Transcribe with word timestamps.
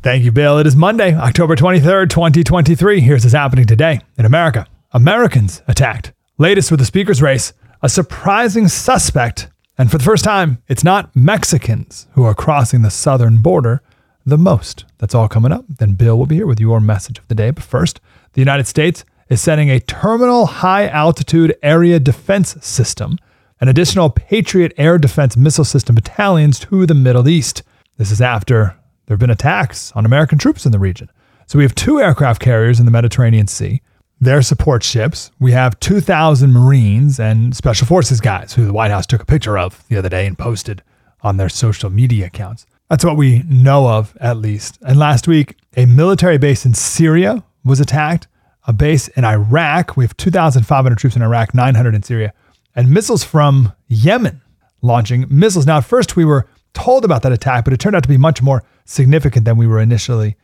Thank 0.00 0.22
you, 0.22 0.30
Bill. 0.30 0.58
It 0.58 0.66
is 0.68 0.76
Monday, 0.76 1.12
October 1.12 1.56
23rd, 1.56 2.08
2023. 2.08 3.00
Here's 3.00 3.24
what's 3.24 3.34
happening 3.34 3.66
today 3.66 3.98
in 4.16 4.24
America. 4.24 4.64
Americans 4.92 5.60
attacked. 5.66 6.12
Latest 6.38 6.70
with 6.70 6.78
the 6.78 6.86
speaker's 6.86 7.20
race, 7.20 7.52
a 7.82 7.88
surprising 7.88 8.68
suspect. 8.68 9.48
And 9.76 9.90
for 9.90 9.98
the 9.98 10.04
first 10.04 10.22
time, 10.22 10.62
it's 10.68 10.84
not 10.84 11.14
Mexicans 11.16 12.06
who 12.12 12.22
are 12.22 12.34
crossing 12.34 12.82
the 12.82 12.92
southern 12.92 13.38
border 13.38 13.82
the 14.24 14.38
most. 14.38 14.84
That's 14.98 15.16
all 15.16 15.28
coming 15.28 15.50
up. 15.50 15.64
Then 15.68 15.94
Bill 15.94 16.16
will 16.16 16.26
be 16.26 16.36
here 16.36 16.46
with 16.46 16.60
your 16.60 16.78
message 16.80 17.18
of 17.18 17.26
the 17.26 17.34
day. 17.34 17.50
But 17.50 17.64
first, 17.64 18.00
the 18.34 18.40
United 18.40 18.68
States 18.68 19.04
is 19.28 19.40
sending 19.40 19.68
a 19.68 19.80
terminal 19.80 20.46
high 20.46 20.86
altitude 20.86 21.56
area 21.60 21.98
defense 21.98 22.56
system, 22.64 23.18
an 23.60 23.66
additional 23.66 24.10
Patriot 24.10 24.72
air 24.78 24.96
defense 24.96 25.36
missile 25.36 25.64
system 25.64 25.96
battalions 25.96 26.60
to 26.60 26.86
the 26.86 26.94
Middle 26.94 27.28
East. 27.28 27.64
This 27.96 28.12
is 28.12 28.20
after 28.20 28.77
there 29.08 29.14
have 29.14 29.20
been 29.20 29.30
attacks 29.30 29.90
on 29.92 30.04
American 30.04 30.36
troops 30.36 30.66
in 30.66 30.72
the 30.72 30.78
region. 30.78 31.10
So 31.46 31.56
we 31.56 31.64
have 31.64 31.74
two 31.74 31.98
aircraft 31.98 32.42
carriers 32.42 32.78
in 32.78 32.84
the 32.84 32.92
Mediterranean 32.92 33.46
Sea, 33.46 33.80
their 34.20 34.42
support 34.42 34.82
ships. 34.82 35.30
We 35.40 35.52
have 35.52 35.80
2,000 35.80 36.52
Marines 36.52 37.18
and 37.18 37.56
Special 37.56 37.86
Forces 37.86 38.20
guys 38.20 38.52
who 38.52 38.66
the 38.66 38.72
White 38.74 38.90
House 38.90 39.06
took 39.06 39.22
a 39.22 39.26
picture 39.26 39.56
of 39.56 39.82
the 39.88 39.96
other 39.96 40.10
day 40.10 40.26
and 40.26 40.36
posted 40.36 40.82
on 41.22 41.38
their 41.38 41.48
social 41.48 41.88
media 41.88 42.26
accounts. 42.26 42.66
That's 42.90 43.02
what 43.02 43.16
we 43.16 43.44
know 43.48 43.88
of, 43.88 44.14
at 44.20 44.36
least. 44.36 44.78
And 44.86 44.98
last 44.98 45.26
week, 45.26 45.56
a 45.74 45.86
military 45.86 46.36
base 46.36 46.66
in 46.66 46.74
Syria 46.74 47.42
was 47.64 47.80
attacked 47.80 48.28
a 48.66 48.74
base 48.74 49.08
in 49.08 49.24
Iraq. 49.24 49.96
We 49.96 50.04
have 50.04 50.18
2,500 50.18 50.98
troops 50.98 51.16
in 51.16 51.22
Iraq, 51.22 51.54
900 51.54 51.94
in 51.94 52.02
Syria, 52.02 52.34
and 52.76 52.90
missiles 52.90 53.24
from 53.24 53.72
Yemen 53.88 54.42
launching 54.82 55.24
missiles. 55.30 55.66
Now, 55.66 55.78
at 55.78 55.84
first, 55.86 56.14
we 56.14 56.26
were 56.26 56.46
told 56.74 57.04
about 57.04 57.22
that 57.22 57.32
attack, 57.32 57.64
but 57.64 57.72
it 57.72 57.80
turned 57.80 57.96
out 57.96 58.02
to 58.02 58.08
be 58.08 58.16
much 58.16 58.42
more 58.42 58.62
significant 58.84 59.44
than 59.44 59.56
we 59.56 59.66
were 59.66 59.80
initially 59.80 60.36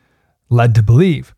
led 0.49 0.75
to 0.75 0.83
believe. 0.83 1.33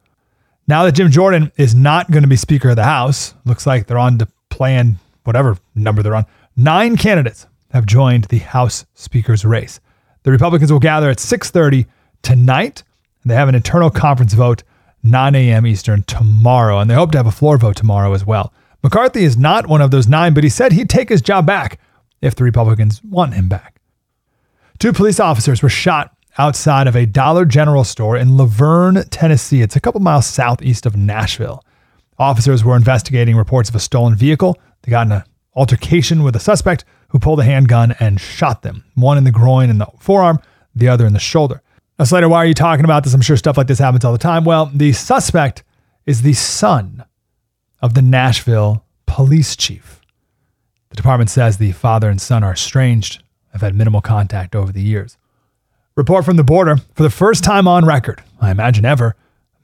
Now 0.68 0.84
that 0.84 0.94
Jim 0.94 1.10
Jordan 1.10 1.52
is 1.58 1.74
not 1.74 2.12
going 2.12 2.24
to 2.24 2.30
be 2.30 2.36
Speaker 2.36 2.70
of 2.70 2.76
the 2.76 2.84
House, 2.84 3.34
looks 3.46 3.66
like 3.66 3.88
they're 3.88 3.98
on 3.98 4.18
to 4.18 4.28
plan 4.50 5.00
whatever 5.24 5.58
number 5.76 6.04
they're 6.04 6.16
on. 6.16 6.26
Nine 6.56 6.98
candidates 6.98 7.48
have 7.72 7.86
joined 7.86 8.26
the 8.26 8.40
House 8.40 8.86
Speaker's 8.96 9.46
race. 9.46 9.80
The 10.24 10.32
Republicans 10.32 10.72
will 10.72 10.80
gather 10.80 11.10
at 11.10 11.20
6:30 11.20 11.86
tonight, 12.22 12.84
they 13.28 13.36
have 13.36 13.50
an 13.50 13.56
internal 13.56 13.90
conference 13.90 14.34
vote 14.34 14.64
9 15.04 15.36
a.m. 15.36 15.68
Eastern 15.68 16.04
tomorrow, 16.04 16.80
and 16.80 16.90
they 16.90 16.96
hope 16.96 17.12
to 17.12 17.18
have 17.18 17.28
a 17.28 17.32
floor 17.32 17.58
vote 17.58 17.76
tomorrow 17.76 18.14
as 18.14 18.26
well. 18.26 18.54
McCarthy 18.84 19.24
is 19.24 19.38
not 19.38 19.68
one 19.68 19.82
of 19.82 19.92
those 19.92 20.08
nine, 20.08 20.34
but 20.34 20.44
he 20.44 20.50
said 20.50 20.72
he'd 20.72 20.90
take 20.90 21.10
his 21.10 21.22
job 21.22 21.46
back 21.46 21.80
if 22.22 22.36
the 22.36 22.44
Republicans 22.44 23.02
want 23.04 23.34
him 23.34 23.48
back. 23.50 23.77
Two 24.80 24.94
police 24.94 25.20
officers 25.20 25.64
were 25.64 25.70
shot 25.70 26.16
outside 26.38 26.86
of 26.86 26.96
a 26.96 27.08
Dollar 27.08 27.46
General 27.46 27.84
store 27.84 28.16
in 28.16 28.38
La 28.38 28.46
Vergne, 28.46 29.04
Tennessee. 29.10 29.62
It's 29.64 29.76
a 29.76 29.80
couple 29.80 30.00
miles 30.02 30.28
southeast 30.28 30.86
of 30.86 30.96
Nashville. 30.96 31.64
Officers 32.20 32.64
were 32.64 32.76
investigating 32.76 33.36
reports 33.36 33.70
of 33.70 33.76
a 33.76 33.80
stolen 33.80 34.14
vehicle. 34.14 34.56
They 34.84 34.92
got 34.92 35.08
in 35.08 35.14
an 35.14 35.24
altercation 35.56 36.22
with 36.22 36.36
a 36.36 36.40
suspect 36.40 36.86
who 37.08 37.18
pulled 37.18 37.40
a 37.40 37.44
handgun 37.44 37.96
and 38.00 38.20
shot 38.20 38.62
them, 38.62 38.84
one 38.94 39.18
in 39.18 39.24
the 39.24 39.32
groin 39.32 39.72
and 39.72 39.82
the 39.82 39.88
forearm, 40.00 40.40
the 40.76 40.90
other 40.90 41.08
in 41.08 41.14
the 41.14 41.20
shoulder. 41.20 41.64
Now, 41.98 42.06
Slater, 42.06 42.30
why 42.30 42.38
are 42.38 42.46
you 42.46 42.54
talking 42.54 42.86
about 42.86 43.04
this? 43.04 43.16
I'm 43.16 43.22
sure 43.22 43.38
stuff 43.38 43.58
like 43.58 43.66
this 43.66 43.80
happens 43.80 44.06
all 44.06 44.12
the 44.12 44.20
time. 44.20 44.44
Well, 44.44 44.70
the 44.72 44.94
suspect 44.94 45.64
is 46.06 46.22
the 46.22 46.34
son 46.34 47.04
of 47.82 47.96
the 47.96 48.04
Nashville 48.04 48.86
police 49.08 49.56
chief. 49.56 50.02
The 50.90 50.96
department 50.96 51.32
says 51.32 51.58
the 51.58 51.72
father 51.72 52.10
and 52.10 52.22
son 52.22 52.44
are 52.44 52.54
estranged, 52.54 53.24
have 53.52 53.62
had 53.62 53.76
minimal 53.76 54.02
contact 54.02 54.56
over 54.56 54.72
the 54.72 54.82
years. 54.82 55.18
Report 55.96 56.26
from 56.26 56.38
the 56.38 56.44
border 56.44 56.78
for 56.94 57.04
the 57.04 57.10
first 57.10 57.44
time 57.44 57.68
on 57.68 57.86
record, 57.86 58.22
I 58.40 58.52
imagine 58.52 58.86
ever, 58.86 59.16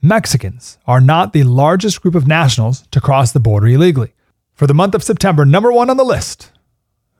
Mexicans 0.02 0.78
are 0.86 1.00
not 1.00 1.32
the 1.32 1.44
largest 1.44 2.02
group 2.02 2.14
of 2.14 2.26
nationals 2.26 2.86
to 2.90 3.00
cross 3.00 3.32
the 3.32 3.40
border 3.40 3.68
illegally. 3.68 4.14
For 4.52 4.66
the 4.66 4.74
month 4.74 4.94
of 4.94 5.02
September, 5.02 5.44
number 5.44 5.72
one 5.72 5.90
on 5.90 5.96
the 5.96 6.04
list 6.04 6.50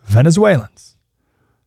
Venezuelans. 0.05 0.97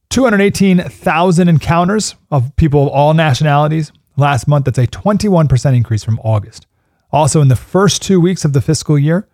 218,000 0.10 1.48
encounters 1.48 2.16
of 2.32 2.56
people 2.56 2.84
of 2.84 2.90
all 2.90 3.14
nationalities 3.14 3.92
last 4.16 4.48
month. 4.48 4.66
That's 4.66 4.78
a 4.78 4.88
21% 4.88 5.76
increase 5.76 6.04
from 6.04 6.20
August. 6.24 6.68
Also, 7.12 7.42
in 7.42 7.48
the 7.48 7.56
first 7.56 8.02
two 8.02 8.20
weeks 8.20 8.46
of 8.46 8.54
the 8.54 8.62
fiscal 8.62 8.98
year, 8.98 9.28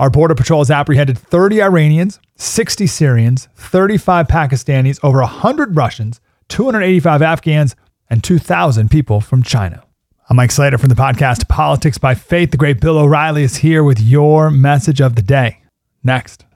our 0.00 0.08
Border 0.08 0.34
Patrol 0.34 0.62
has 0.62 0.70
apprehended 0.70 1.18
30 1.18 1.60
Iranians, 1.60 2.20
60 2.36 2.86
Syrians, 2.86 3.48
35 3.54 4.28
Pakistanis, 4.28 4.98
over 5.02 5.18
100 5.18 5.76
Russians, 5.76 6.22
285 6.48 7.20
Afghans, 7.20 7.76
and 8.08 8.24
2,000 8.24 8.90
people 8.90 9.20
from 9.20 9.42
China. 9.42 9.84
I'm 10.30 10.36
Mike 10.38 10.52
Slater 10.52 10.78
from 10.78 10.88
the 10.88 10.94
podcast 10.94 11.48
Politics 11.48 11.98
by 11.98 12.14
Faith. 12.14 12.50
The 12.50 12.56
great 12.56 12.80
Bill 12.80 12.96
O'Reilly 12.96 13.42
is 13.42 13.56
here 13.56 13.84
with 13.84 14.00
your 14.00 14.50
message 14.50 15.02
of 15.02 15.16
the 15.16 15.22
day. 15.22 15.60
Next. 16.02 16.46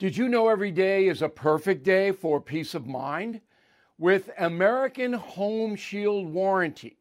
Did 0.00 0.16
you 0.16 0.28
know 0.28 0.48
every 0.48 0.72
day 0.72 1.06
is 1.06 1.22
a 1.22 1.28
perfect 1.28 1.84
day 1.84 2.10
for 2.10 2.40
peace 2.40 2.74
of 2.74 2.88
mind? 2.88 3.42
With 3.96 4.28
American 4.38 5.12
Home 5.12 5.76
Shield 5.76 6.32
Warranty, 6.32 6.96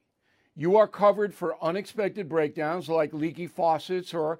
you 0.56 0.78
are 0.78 0.88
covered 0.88 1.34
for 1.34 1.62
unexpected 1.64 2.30
breakdowns 2.30 2.88
like 2.88 3.14
leaky 3.14 3.48
faucets 3.48 4.14
or 4.14 4.40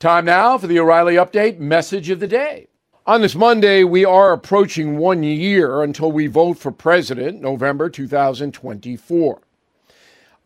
Time 0.00 0.24
now 0.24 0.56
for 0.56 0.66
the 0.66 0.80
O'Reilly 0.80 1.16
Update 1.16 1.58
message 1.58 2.08
of 2.08 2.20
the 2.20 2.26
day. 2.26 2.68
On 3.06 3.20
this 3.20 3.34
Monday, 3.34 3.84
we 3.84 4.02
are 4.02 4.32
approaching 4.32 4.96
one 4.96 5.22
year 5.22 5.82
until 5.82 6.10
we 6.10 6.26
vote 6.26 6.56
for 6.56 6.72
president, 6.72 7.42
November 7.42 7.90
2024. 7.90 9.42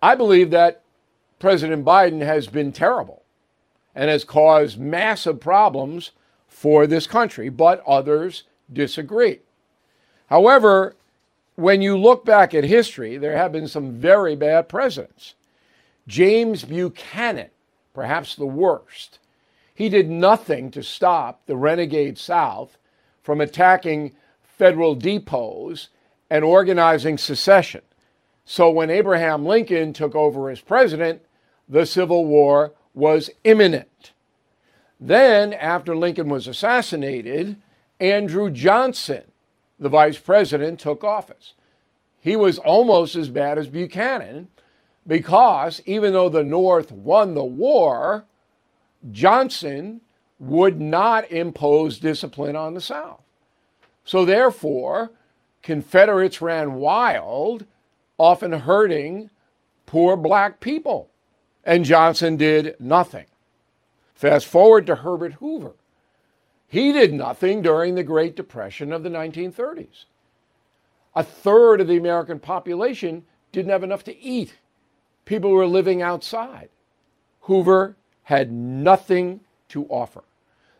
I 0.03 0.15
believe 0.17 0.51
that 0.51 0.83
President 1.39 1.85
Biden 1.85 2.21
has 2.21 2.49
been 2.49 2.73
terrible 2.73 3.23
and 3.95 4.11
has 4.11 4.25
caused 4.25 4.81
massive 4.81 5.39
problems 5.39 6.11
for 6.49 6.89
this 6.89 7.06
country, 7.06 7.49
but 7.49 7.81
others 7.87 8.43
disagree. 8.73 9.39
However, 10.31 10.97
when 11.55 11.81
you 11.81 11.97
look 11.97 12.25
back 12.25 12.55
at 12.55 12.65
history, 12.65 13.19
there 13.19 13.37
have 13.37 13.53
been 13.53 13.69
some 13.69 13.93
very 13.93 14.35
bad 14.35 14.69
presidents. 14.69 15.35
James 16.09 16.65
Buchanan, 16.65 17.51
perhaps 17.95 18.35
the 18.35 18.47
worst. 18.47 19.21
He 19.75 19.88
did 19.88 20.09
nothing 20.09 20.71
to 20.71 20.82
stop 20.82 21.47
the 21.47 21.56
renegade 21.56 22.17
South 22.17 22.79
from 23.23 23.41
attacking 23.41 24.12
federal 24.43 24.94
depots 24.94 25.88
and 26.31 26.44
organizing 26.44 27.19
secession. 27.19 27.82
So 28.44 28.71
when 28.71 28.91
Abraham 28.91 29.44
Lincoln 29.44 29.93
took 29.93 30.15
over 30.15 30.49
as 30.49 30.61
president, 30.61 31.23
the 31.69 31.87
Civil 31.87 32.26
War 32.26 32.73
was 32.94 33.31
imminent. 33.43 34.12
Then, 35.00 35.53
after 35.53 35.97
Lincoln 35.97 36.29
was 36.29 36.47
assassinated, 36.47 37.56
Andrew 37.99 38.50
Johnson, 38.50 39.25
the 39.79 39.88
vice 39.88 40.19
president, 40.19 40.79
took 40.79 41.03
office. 41.03 41.55
He 42.20 42.37
was 42.37 42.59
almost 42.59 43.17
as 43.17 43.29
bad 43.29 43.59
as 43.59 43.67
Buchanan 43.69 44.49
because 45.06 45.82
even 45.85 46.12
though 46.12 46.29
the 46.29 46.44
North 46.44 46.93
won 46.93 47.35
the 47.35 47.44
war, 47.44 48.25
Johnson 49.11 50.01
would 50.39 50.81
not 50.81 51.31
impose 51.31 51.99
discipline 51.99 52.56
on 52.56 52.75
the 52.75 52.81
South. 52.81 53.23
So, 54.05 54.25
therefore, 54.25 55.11
Confederates 55.65 56.43
ran 56.43 56.75
wild, 56.75 57.65
often 58.19 58.53
hurting 58.53 59.31
poor 59.87 60.15
black 60.15 60.61
people. 60.61 61.09
And 61.65 61.87
Johnson 61.87 62.37
did 62.37 62.77
nothing. 62.79 63.25
Fast 64.15 64.47
forward 64.47 64.87
to 64.87 64.97
Herbert 64.97 65.33
Hoover. 65.35 65.73
He 66.69 66.93
did 66.93 67.15
nothing 67.15 67.62
during 67.62 67.95
the 67.95 68.03
Great 68.03 68.37
Depression 68.37 68.93
of 68.93 69.03
the 69.03 69.09
1930s. 69.09 70.05
A 71.17 71.23
third 71.23 71.81
of 71.81 71.89
the 71.89 71.97
American 71.97 72.39
population 72.39 73.25
didn't 73.51 73.73
have 73.73 73.85
enough 73.85 74.05
to 74.05 74.19
eat. 74.19 74.56
People 75.25 75.51
were 75.51 75.67
living 75.67 76.03
outside. 76.03 76.69
Hoover 77.41 77.97
had 78.25 78.53
nothing 78.53 79.41
to 79.69 79.87
offer. 79.87 80.25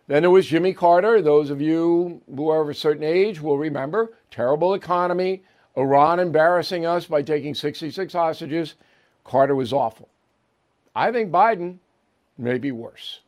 Then 0.07 0.23
there 0.23 0.31
was 0.31 0.47
Jimmy 0.47 0.75
Carter. 0.75 1.23
Those 1.23 1.51
of 1.51 1.61
you 1.61 2.21
who 2.35 2.49
are 2.49 2.61
of 2.61 2.69
a 2.69 2.75
certain 2.75 3.05
age 3.05 3.41
will 3.41 3.57
remember 3.57 4.13
terrible 4.31 4.75
economy, 4.75 5.43
Iran 5.77 6.21
embarrassing 6.21 6.85
us 6.85 7.07
by 7.07 7.23
taking 7.23 7.55
66 7.55 8.13
hostages. 8.13 8.75
Carter 9.25 9.55
was 9.55 9.73
awful. 9.73 10.09
I 10.95 11.11
think 11.11 11.31
Biden 11.33 11.79
may 12.37 12.59
be 12.59 12.71
worse. 12.71 13.21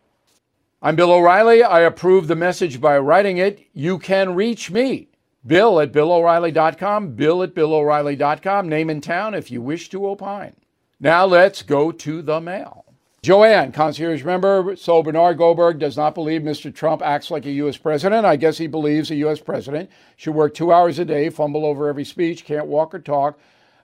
I'm 0.82 0.96
Bill 0.96 1.12
O'Reilly. 1.12 1.62
I 1.62 1.80
approve 1.80 2.28
the 2.28 2.36
message 2.36 2.80
by 2.80 2.98
writing 2.98 3.38
it. 3.38 3.66
You 3.72 3.98
can 3.98 4.34
reach 4.34 4.70
me, 4.70 5.08
Bill 5.46 5.80
at 5.80 5.92
BillO'Reilly.com, 5.92 7.12
Bill 7.12 7.42
at 7.42 7.54
BillO'Reilly.com, 7.54 8.68
name 8.68 8.90
and 8.90 9.02
town 9.02 9.34
if 9.34 9.50
you 9.50 9.62
wish 9.62 9.88
to 9.88 10.06
opine. 10.06 10.54
Now 11.00 11.24
let's 11.24 11.62
go 11.62 11.90
to 11.92 12.22
the 12.22 12.40
mail. 12.40 12.85
Joanne, 13.26 13.72
concierge 13.72 14.22
member. 14.22 14.76
So 14.76 15.02
Bernard 15.02 15.36
Goldberg 15.36 15.80
does 15.80 15.96
not 15.96 16.14
believe 16.14 16.42
Mr. 16.42 16.72
Trump 16.72 17.02
acts 17.02 17.28
like 17.28 17.44
a 17.44 17.50
U.S. 17.50 17.76
president. 17.76 18.24
I 18.24 18.36
guess 18.36 18.56
he 18.56 18.68
believes 18.68 19.10
a 19.10 19.16
U.S. 19.16 19.40
president 19.40 19.90
should 20.14 20.36
work 20.36 20.54
two 20.54 20.70
hours 20.70 21.00
a 21.00 21.04
day, 21.04 21.28
fumble 21.28 21.66
over 21.66 21.88
every 21.88 22.04
speech, 22.04 22.44
can't 22.44 22.66
walk 22.66 22.94
or 22.94 23.00
talk, 23.00 23.36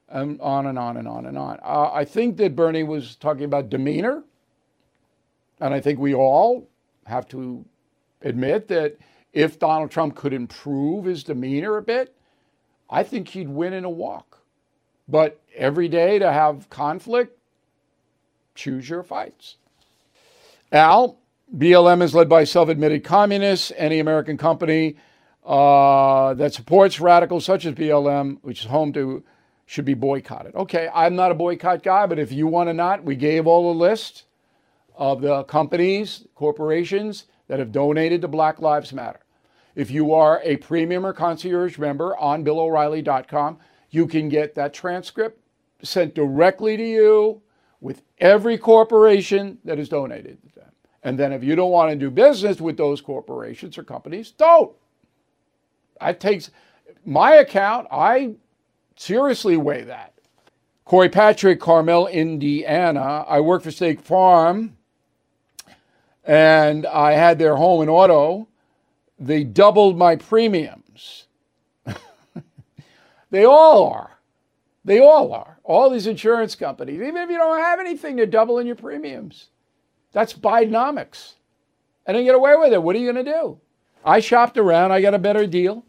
and 0.08 0.40
on 0.40 0.66
and 0.66 0.78
on 0.78 0.96
and 0.96 1.08
on 1.08 1.26
and 1.26 1.36
on. 1.36 1.58
Uh, 1.60 1.90
I 1.92 2.04
think 2.04 2.36
that 2.36 2.54
Bernie 2.54 2.84
was 2.84 3.16
talking 3.16 3.42
about 3.42 3.68
demeanor. 3.68 4.22
And 5.58 5.74
I 5.74 5.80
think 5.80 5.98
we 5.98 6.14
all 6.14 6.68
have 7.06 7.26
to 7.30 7.64
admit 8.20 8.68
that 8.68 8.96
if 9.32 9.58
Donald 9.58 9.90
Trump 9.90 10.14
could 10.14 10.32
improve 10.32 11.04
his 11.04 11.24
demeanor 11.24 11.78
a 11.78 11.82
bit, 11.82 12.14
I 12.88 13.02
think 13.02 13.26
he'd 13.26 13.48
win 13.48 13.72
in 13.72 13.84
a 13.84 13.90
walk. 13.90 14.38
But 15.08 15.40
every 15.56 15.88
day 15.88 16.20
to 16.20 16.32
have 16.32 16.70
conflict, 16.70 17.36
choose 18.54 18.88
your 18.88 19.02
fights. 19.02 19.56
Al, 20.70 21.18
BLM 21.56 22.02
is 22.02 22.14
led 22.14 22.28
by 22.28 22.44
self 22.44 22.68
admitted 22.68 23.04
communists. 23.04 23.72
Any 23.76 23.98
American 23.98 24.36
company 24.38 24.96
uh, 25.44 26.34
that 26.34 26.54
supports 26.54 27.00
radicals 27.00 27.44
such 27.44 27.66
as 27.66 27.74
BLM, 27.74 28.38
which 28.42 28.60
is 28.60 28.66
home 28.66 28.92
to, 28.94 29.22
should 29.66 29.84
be 29.84 29.94
boycotted. 29.94 30.54
Okay, 30.54 30.88
I'm 30.94 31.14
not 31.14 31.30
a 31.30 31.34
boycott 31.34 31.82
guy, 31.82 32.06
but 32.06 32.18
if 32.18 32.32
you 32.32 32.46
want 32.46 32.68
to 32.68 32.74
not, 32.74 33.04
we 33.04 33.16
gave 33.16 33.46
all 33.46 33.72
the 33.72 33.78
list 33.78 34.24
of 34.96 35.20
the 35.20 35.44
companies, 35.44 36.26
corporations 36.34 37.24
that 37.48 37.58
have 37.58 37.72
donated 37.72 38.20
to 38.22 38.28
Black 38.28 38.60
Lives 38.60 38.92
Matter. 38.92 39.20
If 39.74 39.90
you 39.90 40.12
are 40.12 40.40
a 40.44 40.58
premium 40.58 41.04
or 41.06 41.12
concierge 41.12 41.78
member 41.78 42.16
on 42.16 42.44
BillO'Reilly.com, 42.44 43.58
you 43.90 44.06
can 44.06 44.28
get 44.28 44.54
that 44.54 44.74
transcript 44.74 45.40
sent 45.82 46.14
directly 46.14 46.76
to 46.76 46.84
you 46.84 47.42
with 47.82 48.02
every 48.18 48.56
corporation 48.56 49.58
that 49.64 49.76
has 49.76 49.88
donated 49.88 50.38
to 50.42 50.60
them. 50.60 50.70
And 51.02 51.18
then 51.18 51.32
if 51.32 51.42
you 51.42 51.56
don't 51.56 51.72
want 51.72 51.90
to 51.90 51.96
do 51.96 52.10
business 52.10 52.60
with 52.60 52.76
those 52.76 53.00
corporations 53.00 53.76
or 53.76 53.82
companies, 53.82 54.30
don't. 54.30 54.72
That 56.00 56.20
takes 56.20 56.50
my 57.04 57.34
account, 57.34 57.88
I 57.90 58.34
seriously 58.96 59.56
weigh 59.56 59.82
that. 59.82 60.14
Corey 60.84 61.08
Patrick, 61.08 61.60
Carmel, 61.60 62.06
Indiana. 62.06 63.24
I 63.26 63.40
work 63.40 63.62
for 63.62 63.72
State 63.72 64.00
Farm 64.00 64.76
and 66.24 66.86
I 66.86 67.12
had 67.12 67.38
their 67.38 67.56
home 67.56 67.80
and 67.80 67.90
auto, 67.90 68.46
they 69.18 69.42
doubled 69.42 69.98
my 69.98 70.16
premiums. 70.16 71.26
they 73.30 73.44
all 73.44 73.90
are. 73.90 74.18
They 74.84 75.00
all 75.00 75.32
are. 75.32 75.58
All 75.64 75.90
these 75.90 76.06
insurance 76.06 76.54
companies, 76.54 77.00
even 77.00 77.16
if 77.16 77.30
you 77.30 77.36
don't 77.36 77.60
have 77.60 77.78
anything, 77.78 78.16
they're 78.16 78.26
doubling 78.26 78.66
your 78.66 78.76
premiums. 78.76 79.48
That's 80.12 80.32
Bidenomics. 80.32 81.34
And 82.06 82.16
they 82.16 82.24
get 82.24 82.34
away 82.34 82.56
with 82.56 82.72
it. 82.72 82.82
What 82.82 82.96
are 82.96 82.98
you 82.98 83.12
going 83.12 83.24
to 83.24 83.32
do? 83.32 83.60
I 84.04 84.20
shopped 84.20 84.58
around. 84.58 84.90
I 84.90 85.00
got 85.00 85.14
a 85.14 85.18
better 85.18 85.46
deal, 85.46 85.84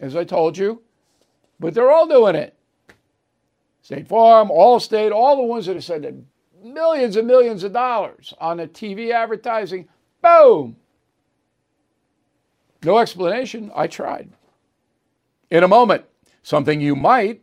as 0.00 0.16
I 0.16 0.24
told 0.24 0.56
you. 0.56 0.80
But 1.58 1.74
they're 1.74 1.90
all 1.90 2.08
doing 2.08 2.34
it. 2.34 2.56
State 3.82 4.08
Farm, 4.08 4.48
Allstate, 4.48 5.12
all 5.12 5.36
the 5.36 5.42
ones 5.42 5.66
that 5.66 5.74
have 5.74 5.84
said 5.84 6.24
millions 6.62 7.16
and 7.16 7.26
millions 7.26 7.64
of 7.64 7.72
dollars 7.72 8.32
on 8.40 8.58
the 8.58 8.66
TV 8.66 9.12
advertising. 9.12 9.88
Boom! 10.22 10.76
No 12.82 12.98
explanation. 12.98 13.70
I 13.74 13.86
tried. 13.86 14.30
In 15.50 15.62
a 15.62 15.68
moment, 15.68 16.04
something 16.42 16.80
you 16.80 16.96
might 16.96 17.42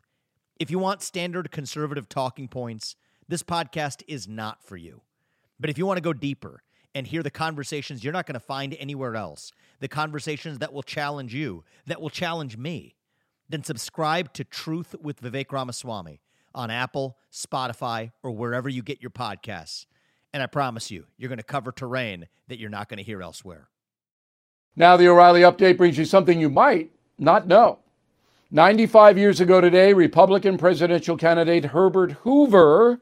If 0.61 0.69
you 0.69 0.77
want 0.77 1.01
standard 1.01 1.49
conservative 1.49 2.07
talking 2.07 2.47
points, 2.47 2.95
this 3.27 3.41
podcast 3.41 4.03
is 4.07 4.27
not 4.27 4.63
for 4.63 4.77
you. 4.77 5.01
But 5.59 5.71
if 5.71 5.77
you 5.79 5.87
want 5.87 5.97
to 5.97 6.03
go 6.03 6.13
deeper 6.13 6.61
and 6.93 7.07
hear 7.07 7.23
the 7.23 7.31
conversations 7.31 8.03
you're 8.03 8.13
not 8.13 8.27
going 8.27 8.35
to 8.35 8.39
find 8.39 8.77
anywhere 8.79 9.15
else, 9.15 9.51
the 9.79 9.87
conversations 9.87 10.59
that 10.59 10.71
will 10.71 10.83
challenge 10.83 11.33
you, 11.33 11.63
that 11.87 11.99
will 11.99 12.11
challenge 12.11 12.57
me, 12.57 12.93
then 13.49 13.63
subscribe 13.63 14.33
to 14.33 14.43
Truth 14.43 14.93
with 15.01 15.19
Vivek 15.19 15.51
Ramaswamy 15.51 16.21
on 16.53 16.69
Apple, 16.69 17.17
Spotify, 17.33 18.11
or 18.21 18.29
wherever 18.29 18.69
you 18.69 18.83
get 18.83 19.01
your 19.01 19.09
podcasts. 19.09 19.87
And 20.31 20.43
I 20.43 20.45
promise 20.45 20.91
you, 20.91 21.07
you're 21.17 21.29
going 21.29 21.39
to 21.39 21.43
cover 21.43 21.71
terrain 21.71 22.27
that 22.49 22.59
you're 22.59 22.69
not 22.69 22.87
going 22.87 22.99
to 22.99 23.03
hear 23.03 23.23
elsewhere. 23.23 23.67
Now, 24.75 24.95
the 24.95 25.07
O'Reilly 25.07 25.41
update 25.41 25.77
brings 25.77 25.97
you 25.97 26.05
something 26.05 26.39
you 26.39 26.51
might 26.51 26.91
not 27.17 27.47
know. 27.47 27.79
95 28.53 29.17
years 29.17 29.39
ago 29.39 29.61
today, 29.61 29.93
Republican 29.93 30.57
presidential 30.57 31.15
candidate 31.15 31.65
Herbert 31.65 32.11
Hoover 32.23 32.99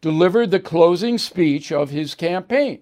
delivered 0.00 0.50
the 0.50 0.58
closing 0.58 1.18
speech 1.18 1.70
of 1.70 1.90
his 1.90 2.14
campaign. 2.14 2.80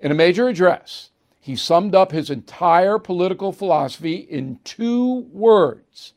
In 0.00 0.10
a 0.10 0.14
major 0.14 0.48
address, 0.48 1.10
he 1.38 1.56
summed 1.56 1.94
up 1.94 2.10
his 2.10 2.30
entire 2.30 2.98
political 2.98 3.52
philosophy 3.52 4.16
in 4.16 4.60
two 4.64 5.26
words 5.30 6.14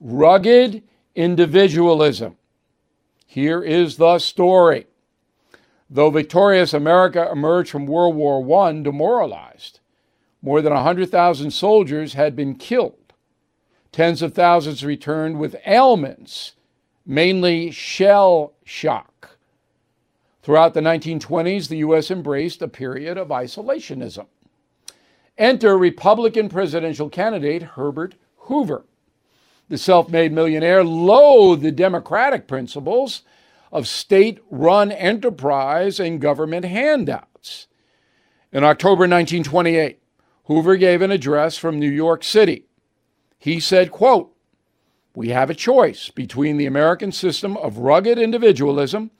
rugged 0.00 0.82
individualism. 1.14 2.36
Here 3.24 3.62
is 3.62 3.96
the 3.96 4.18
story. 4.18 4.88
Though 5.88 6.10
victorious 6.10 6.74
America 6.74 7.30
emerged 7.30 7.70
from 7.70 7.86
World 7.86 8.16
War 8.16 8.66
I 8.66 8.72
demoralized, 8.82 9.78
more 10.42 10.60
than 10.60 10.72
100,000 10.72 11.52
soldiers 11.52 12.14
had 12.14 12.34
been 12.34 12.56
killed. 12.56 13.01
Tens 13.92 14.22
of 14.22 14.32
thousands 14.32 14.84
returned 14.84 15.38
with 15.38 15.54
ailments, 15.66 16.54
mainly 17.04 17.70
shell 17.70 18.54
shock. 18.64 19.36
Throughout 20.42 20.72
the 20.72 20.80
1920s, 20.80 21.68
the 21.68 21.76
U.S. 21.78 22.10
embraced 22.10 22.62
a 22.62 22.68
period 22.68 23.18
of 23.18 23.28
isolationism. 23.28 24.26
Enter 25.36 25.76
Republican 25.76 26.48
presidential 26.48 27.10
candidate 27.10 27.62
Herbert 27.62 28.14
Hoover. 28.38 28.84
The 29.68 29.78
self 29.78 30.08
made 30.08 30.32
millionaire 30.32 30.82
loathed 30.82 31.62
the 31.62 31.70
democratic 31.70 32.48
principles 32.48 33.22
of 33.70 33.86
state 33.86 34.40
run 34.50 34.90
enterprise 34.90 36.00
and 36.00 36.20
government 36.20 36.64
handouts. 36.64 37.68
In 38.52 38.64
October 38.64 39.02
1928, 39.02 39.98
Hoover 40.44 40.76
gave 40.76 41.02
an 41.02 41.10
address 41.10 41.56
from 41.56 41.78
New 41.78 41.90
York 41.90 42.24
City. 42.24 42.66
He 43.42 43.58
said, 43.58 43.90
quote, 43.90 44.32
"We 45.16 45.30
have 45.30 45.50
a 45.50 45.54
choice 45.54 46.10
between 46.10 46.58
the 46.58 46.66
American 46.66 47.10
system 47.10 47.56
of 47.56 47.78
rugged 47.78 48.16
individualism 48.16 49.10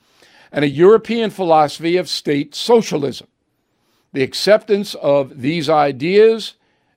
and 0.53 0.65
a 0.65 0.69
European 0.69 1.29
philosophy 1.31 1.97
of 1.97 2.09
state 2.09 2.55
socialism. 2.55 3.27
The 4.13 4.23
acceptance 4.23 4.95
of 4.95 5.41
these 5.41 5.69
ideas 5.69 6.55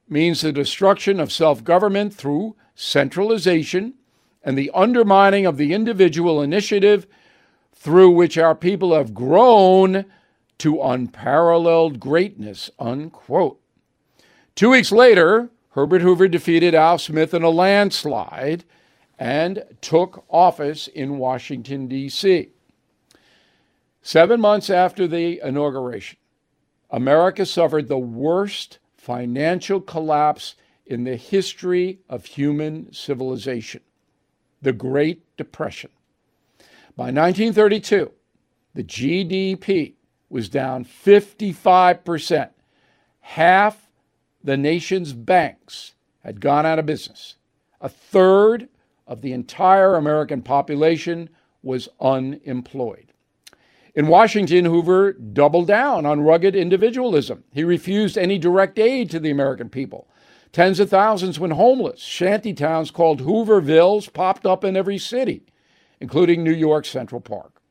means 0.07 0.41
the 0.41 0.51
destruction 0.51 1.19
of 1.19 1.31
self-government 1.31 2.13
through 2.13 2.57
centralization 2.75 3.95
and 4.43 4.55
the 4.55 4.69
undermining 4.75 5.47
of 5.47 5.57
the 5.57 5.73
individual 5.73 6.43
initiative 6.43 7.07
through 7.73 8.11
which 8.11 8.37
our 8.37 8.53
people 8.53 8.93
have 8.93 9.15
grown 9.15 10.05
to 10.59 10.79
unparalleled 10.79 11.99
greatness, 11.99 12.69
unquote. 12.77 13.59
Two 14.53 14.69
weeks 14.69 14.91
later, 14.91 15.49
Herbert 15.75 16.03
Hoover 16.03 16.29
defeated 16.29 16.73
Al 16.73 16.97
Smith 16.97 17.33
in 17.33 17.43
a 17.43 17.49
landslide 17.49 18.63
and 19.19 19.61
took 19.81 20.23
office 20.29 20.87
in 20.87 21.17
Washington, 21.17 21.89
D.C. 21.89 22.47
Seven 24.01 24.39
months 24.39 24.69
after 24.69 25.05
the 25.05 25.41
inauguration, 25.43 26.17
America 26.89 27.45
suffered 27.45 27.89
the 27.89 27.97
worst 27.97 28.79
financial 28.95 29.81
collapse 29.81 30.55
in 30.85 31.03
the 31.03 31.17
history 31.17 31.99
of 32.07 32.23
human 32.23 32.93
civilization 32.93 33.81
the 34.61 34.71
Great 34.71 35.23
Depression. 35.35 35.89
By 36.95 37.11
1932, 37.11 38.11
the 38.73 38.83
GDP 38.83 39.95
was 40.29 40.47
down 40.47 40.85
55%. 40.85 42.49
Half 43.19 43.84
the 44.45 44.55
nation's 44.55 45.11
banks 45.11 45.95
had 46.23 46.39
gone 46.39 46.65
out 46.65 46.77
of 46.77 46.85
business. 46.85 47.35
A 47.81 47.89
third 47.89 48.69
of 49.07 49.21
the 49.21 49.33
entire 49.33 49.95
American 49.95 50.43
population 50.43 51.29
was 51.63 51.89
unemployed. 51.99 53.11
In 53.95 54.07
Washington, 54.07 54.65
Hoover 54.65 55.13
doubled 55.13 55.67
down 55.67 56.05
on 56.05 56.21
rugged 56.21 56.55
individualism. 56.55 57.43
He 57.51 57.63
refused 57.63 58.17
any 58.17 58.37
direct 58.37 58.77
aid 58.77 59.09
to 59.11 59.19
the 59.19 59.31
American 59.31 59.69
people. 59.69 60.07
Tens 60.51 60.79
of 60.79 60.89
thousands 60.89 61.39
went 61.39 61.53
homeless. 61.53 62.01
Shanty 62.01 62.53
towns 62.53 62.91
called 62.91 63.21
Hoovervilles 63.21 64.13
popped 64.13 64.45
up 64.45 64.63
in 64.63 64.77
every 64.77 64.99
city, 64.99 65.43
including 65.99 66.43
New 66.43 66.53
York's 66.53 66.89
Central 66.89 67.21
Park. 67.21 67.61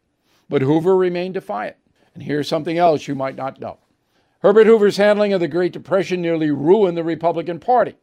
But 0.49 0.62
Hoover 0.62 0.97
remained 0.97 1.35
defiant. 1.35 1.76
And 2.14 2.23
here's 2.23 2.49
something 2.49 2.78
else 2.78 3.07
you 3.07 3.14
might 3.14 3.37
not 3.37 3.61
know. 3.61 3.78
Herbert 4.45 4.67
Hoover's 4.67 4.99
handling 4.99 5.33
of 5.33 5.41
the 5.41 5.49
Great 5.49 5.73
Depression 5.73 6.21
nearly 6.21 6.51
ruined 6.51 6.99
the 6.99 7.03
Republican 7.03 7.59
Party. 7.59 7.95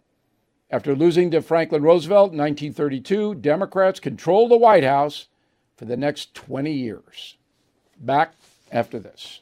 After 0.72 0.96
losing 0.96 1.30
to 1.30 1.42
Franklin 1.44 1.84
Roosevelt 1.84 2.32
in 2.32 2.40
1932, 2.40 3.36
Democrats 3.36 4.00
controlled 4.00 4.50
the 4.50 4.58
White 4.58 4.84
House 4.84 5.28
for 5.78 5.86
the 5.86 5.96
next 5.96 6.34
20 6.34 6.72
years. 6.72 7.38
Back 7.96 8.34
after 8.72 8.98
this. 8.98 9.42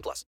18 0.00 0.02
plus. 0.02 0.30